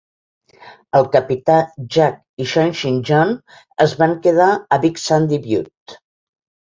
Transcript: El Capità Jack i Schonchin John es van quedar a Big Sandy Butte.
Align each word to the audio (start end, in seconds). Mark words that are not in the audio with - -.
El 0.99 1.03
Capità 1.15 1.57
Jack 1.95 2.43
i 2.45 2.47
Schonchin 2.51 2.97
John 3.09 3.33
es 3.85 3.93
van 3.99 4.15
quedar 4.23 4.47
a 4.55 4.81
Big 4.87 4.97
Sandy 5.03 5.39
Butte. 5.45 5.99